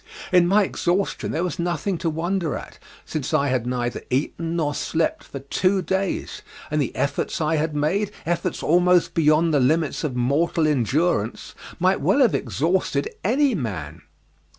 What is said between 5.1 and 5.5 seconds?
for